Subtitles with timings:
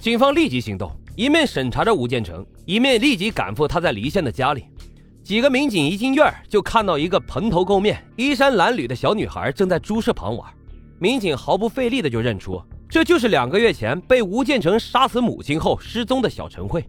[0.00, 4.64] 警方立即行动，一面审查着吴建成，一面立即赶赴他在离县的家里。
[5.22, 10.50] 几个民警一进院就看到一个蓬头垢面、衣衫褴褛的小女孩正在猪舍旁玩。
[10.98, 16.82] 民警毫不费力的就认出，这就是两个月前被吴建成杀死母亲后失踪的小陈慧。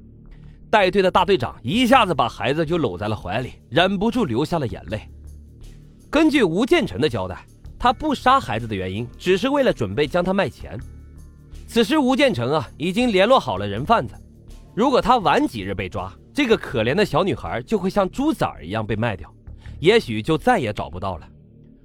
[0.69, 5.01] 带队的大队长一下子把孩子就搂在了怀里，忍不住流下了眼泪。
[6.09, 7.45] 根据吴建成的交代，
[7.77, 10.79] 他不杀孩子的原因，只是为了准备将他卖钱。
[11.73, 14.13] 此时，吴建成啊已经联络好了人贩子，
[14.75, 19.33] 如果他晚几日被抓，这个可怜的小女孩就会像猪崽儿一样被卖掉，
[19.79, 21.29] 也许就再也找不到了。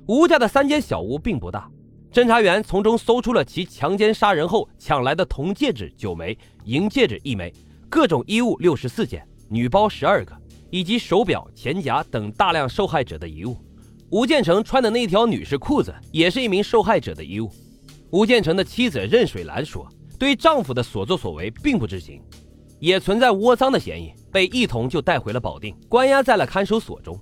[0.09, 1.71] 吴家的三间小屋并不大，
[2.13, 7.55] 侦查员从中搜出了其强奸杀人后抢来的铜戒指九枚、银戒指一枚。
[7.89, 10.37] 各种衣物六十四件，女包十二个，
[10.69, 13.57] 以及手表、钱夹等大量受害者的遗物。
[14.11, 17.49] 吴建成穿的那条女士裤子也是一名受害者的遗物。
[18.11, 19.89] 吴建成的妻子任水兰说，
[20.19, 22.23] 对丈夫的所作所为并不知情，
[22.79, 27.19] 也存在窝赃的嫌疑，被一同就带回了保定，关押在了看守所中。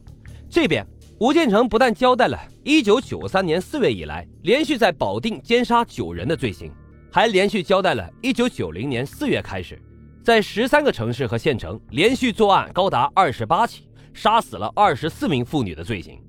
[0.51, 0.87] 这边，
[1.19, 6.71] 吴建成不但交代了1993年4月以来连续在保定奸杀九人的罪行，
[7.11, 9.81] 还连续交代了1990年4月开始。
[10.23, 16.21] 在十三个城市和县城连续作案高达二十八起，杀死了二十四名妇女的罪行。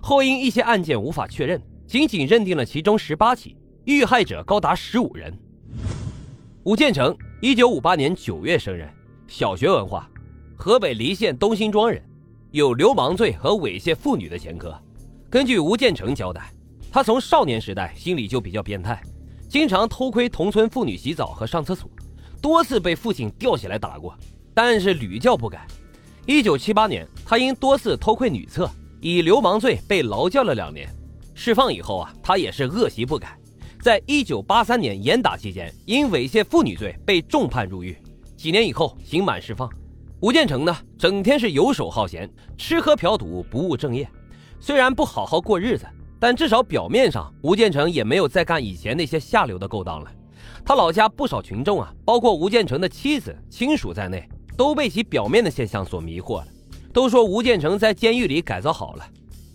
[0.00, 5.32] 后因一些案件无法确认，仅仅认定了其中十八起，遇害者高达十五人。
[6.62, 8.88] 吴建成，一九五八年九月生人，
[9.26, 10.08] 小学文化，
[10.56, 12.02] 河北黎县东辛庄人，
[12.50, 14.74] 有流氓罪和猥亵妇女的前科。
[15.28, 16.50] 根据吴建成交代，
[16.90, 19.02] 他从少年时代心里就比较变态，
[19.50, 21.90] 经常偷窥同村妇女洗澡和上厕所。
[22.40, 24.16] 多次被父亲吊起来打过，
[24.54, 25.66] 但是屡教不改。
[26.24, 28.70] 一九七八年，他因多次偷窥女厕，
[29.02, 30.88] 以流氓罪被劳教了两年。
[31.34, 33.38] 释放以后啊，他也是恶习不改。
[33.84, 37.94] 在一九八三年严打期间，因猥亵妇女罪被重判入狱。
[38.34, 39.68] 几年以后刑满释放。
[40.20, 44.08] 吴建成呢，整天是游手好闲，吃喝嫖赌，不务正业。
[44.58, 45.84] 虽然不好好过日子，
[46.18, 50.10] 但至少表面上，吴建成也没有再干以前那些下流的勾当了。
[50.64, 56.46] 他老家不少群众啊，包括吴建成的妻子、亲属在内，都被其表面的现象所迷惑了，
[56.90, 59.06] 都说吴建成在监狱里改造好了。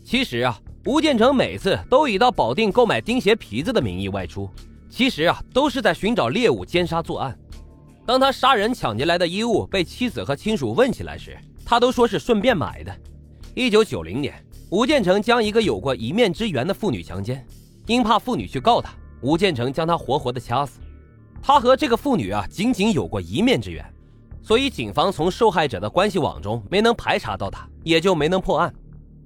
[0.04, 0.56] 其实啊，
[0.90, 4.50] 吴建成每次都以到保定购买钉鞋皮子的名义外出，
[4.90, 7.38] 其实啊，都是在寻找猎物奸杀作案。
[8.08, 12.92] 当他杀人抢劫来的衣物被妻子和亲属问起来时，他都说是顺便买的。
[13.54, 14.34] 一九九零年，
[14.72, 17.46] 吴建成将一个有过一面之缘的妇女强奸，
[17.86, 18.92] 因怕妇女去告他，
[19.22, 20.80] 吴建成将她活活的掐死。
[21.40, 23.86] 他和这个妇女啊，仅仅有过一面之缘，
[24.42, 28.74] 所以警方从受害者的关系网中没能排查到他，也就没能破案。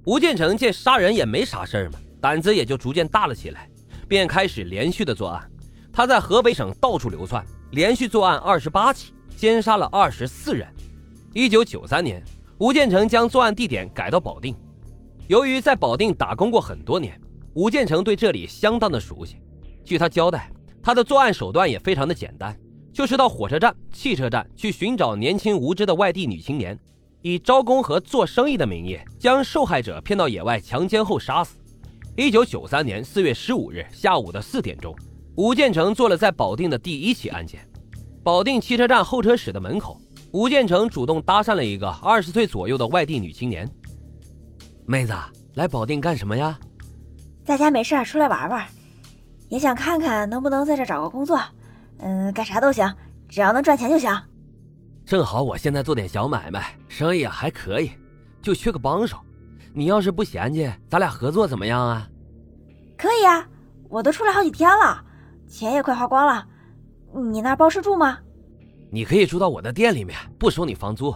[0.04, 3.68] 吴建成见杀人也没啥事儿嘛，胆子也就逐渐大了起来，
[4.06, 5.50] 便开始连续的作案。
[5.92, 10.66] 他在河北省到处流窜，连续作案二十八起，奸杀了二十四人。
[11.32, 12.22] 一九九三年，
[12.58, 14.54] 吴建成将作案地点改到保定。
[15.26, 17.18] 由于在保定打工过很多年，
[17.54, 19.36] 吴建成对这里相当的熟悉。
[19.84, 20.50] 据他交代。
[20.82, 22.54] 他的作案手段也非常的简单，
[22.92, 26.78] 就是到火车站、汽车站去寻找年轻无知的外地女青年，
[27.26, 31.56] 以招工和做生意的名义将受害者骗到野外强奸后杀死。
[32.16, 34.94] 一九九三年四月十五日下午的四点钟，
[35.34, 37.66] 吴建成做了在保定的第一起案件。
[38.22, 39.98] 保定汽车站候车室的门口，
[40.32, 43.66] 吴建成主动搭讪了一个二十岁左右的外地女青年
[44.84, 45.14] ：“妹子，
[45.54, 46.58] 来保定干什么呀？
[47.42, 48.66] 在家没事，出来玩玩。”
[49.48, 51.40] 也想看看能不能在这找个工作，
[52.00, 52.94] 嗯，干啥都行，
[53.30, 54.14] 只要能赚钱就行。
[55.06, 57.90] 正好我现在做点小买卖，生意啊还可以，
[58.40, 59.18] 就缺个帮手。
[59.72, 62.08] 你要是不嫌弃，咱俩合作怎么样啊？
[62.96, 63.46] 可以啊，
[63.88, 65.04] 我都出来好几天了，
[65.46, 66.46] 钱也快花光了。
[67.30, 68.18] 你那包吃住吗？
[68.90, 71.14] 你可以住到我的店里面，不收你房租。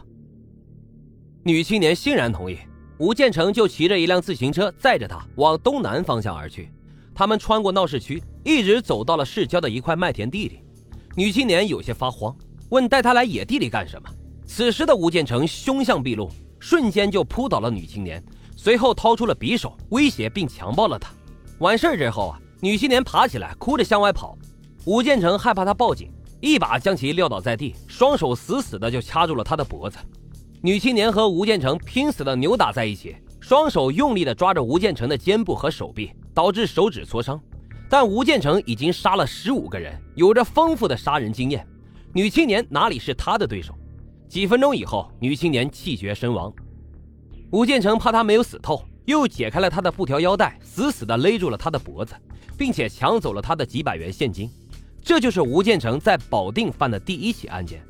[1.45, 2.59] 女青年欣然同意，
[2.99, 6.71] 吴建成就骑着一辆自行车载着她往东南方向而去。
[7.15, 10.63] 他们穿过闹市区，一直走到了市郊的一块麦田地里。
[11.17, 12.37] 女青年有些发慌，
[12.71, 14.09] 问带她来野地里干什么？
[14.47, 18.23] 此时的吴建成凶相毕露，瞬间就扑倒了女青年，
[18.57, 21.11] 随后掏出了匕首威胁并强暴了她。
[21.59, 24.37] 完事儿之后啊，女青年爬起来，哭着向外跑。
[24.85, 26.11] 吴建成害怕她报警，
[26.41, 29.99] 一把将其撂倒在地，双手死死的就掐住了她的脖子。
[30.61, 36.11] 女青年和吴建成拼死的扭打在一起，双手用力的抓着吴建成的肩部和手臂。
[36.35, 37.41] 导致手指挫伤，
[37.91, 41.67] 但吴建成已经杀了十五个人，有着丰富的杀人经验，
[42.15, 43.75] 女青年哪里是他的对手？
[44.29, 46.53] 几分钟以后，女青年气绝身亡。
[47.51, 52.15] 吴建成怕她没有死透，又解开了她的布条腰带，死死地勒住了她的脖子，
[52.57, 54.51] 并且抢走了她的几百元现金。
[55.03, 57.83] 这就是吴建成在保定犯的第一起案件。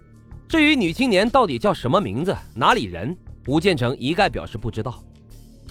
[0.49, 3.17] 至于女青年到底叫什么名字、哪里人，
[3.47, 5.03] 吴建成一概表示不知道，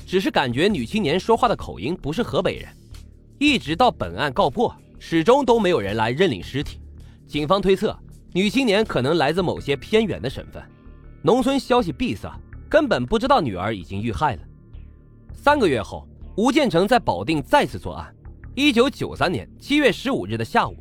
[0.05, 2.69] 只是感觉女青年说话的口音不是河北人。
[3.39, 6.79] 一直到本案告破，始终都没有人来认领尸体。
[7.27, 7.97] 警方推测，
[8.33, 10.61] 女青年可能来自某些偏远的省份，
[11.21, 12.31] 农村消息闭塞，
[12.69, 14.41] 根本不知道女儿已经遇害了。
[15.33, 18.13] 三个月后，吴建成在保定再次作案。
[18.53, 20.75] 一九九三年七月十五日的下午，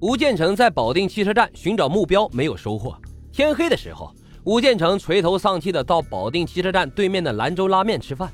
[0.00, 2.96] 吴建成在保定汽车站寻找目标，没有收获。
[3.30, 4.14] 天黑的时候，
[4.44, 8.32] 吴建成垂头丧气的到保定汽车站对面的兰州拉面吃饭。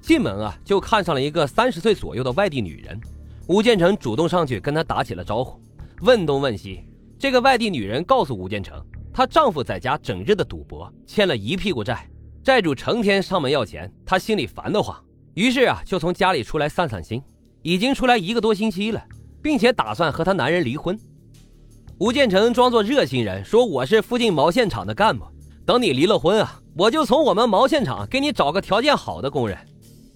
[0.00, 2.98] 进门啊，就看上了一个三十岁左右的外地女人。
[3.48, 5.60] 吴建成主动上去跟她打起了招呼，
[6.00, 6.84] 问东问西。
[7.18, 8.80] 这个外地女人告诉吴建成，
[9.12, 12.08] 她丈夫在家整日的赌博，欠了一屁股债，
[12.44, 14.96] 债主成天上门要钱，她心里烦得慌，
[15.34, 17.22] 于是啊，就从家里出来散散心。
[17.62, 19.04] 已经出来一个多星期了，
[19.42, 20.96] 并且打算和她男人离婚。
[21.98, 25.26] 吴建成装作热心人，说：“我是附近毛线厂的干部，
[25.66, 29.58] 等你离了婚啊，我就从我们毛线厂给你找个条件好的工人。”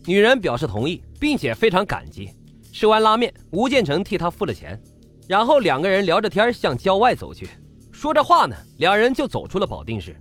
[0.06, 2.30] 女人表示同意，并且非常感激。
[2.72, 4.80] 吃完拉面，吴建成替她付了钱，
[5.32, 7.48] 然后两个人聊着天向郊外走去。
[7.90, 10.14] 说着话呢，两人就走出了保定市，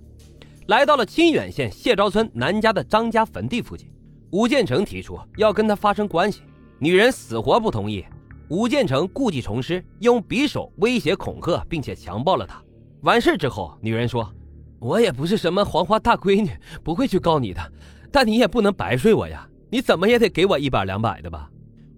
[0.68, 3.86] 来到了清远县谢昭村南家的张家坟地附近。
[4.30, 6.40] 吴建成提出要跟他发生关系，
[6.78, 8.02] 女人死活不同意。
[8.48, 12.62] 吴建成故技重施，用匕首威胁恐吓，并且强暴了她。
[13.02, 14.26] 完事之后，女人说
[14.80, 17.60] ：“我也不是什么黄花大闺女，不会去告你的。
[18.10, 21.50] 但你也不能白睡我呀，你怎么也得给我一百两百的吧？”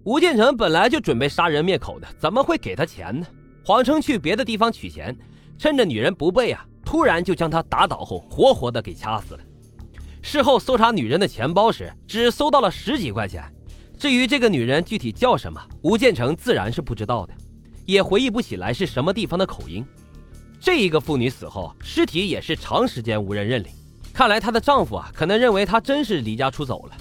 [0.05, 3.25] 吴建成本来就准备杀人灭口的，怎么会给他钱呢？
[3.65, 5.17] 谎称去别的地方取钱，
[5.57, 9.39] 趁着女人不备啊，突然就将她打倒后，活活的给掐死了。
[10.21, 13.43] 事后搜查女人的钱包时，只搜到了十几块钱。
[13.97, 17.33] 至于这个女人具体叫什么，吴建成自然是不知道的，
[17.87, 19.83] 也回忆不起来是什么地方的口音。
[20.59, 23.71] 这一个妇女死后，尸体也是长时间无人认领，
[24.13, 26.95] 看来她的丈夫啊，可能认为她真是离家出走了。